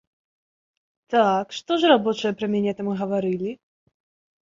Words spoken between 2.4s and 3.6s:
пра мяне там гаварылі?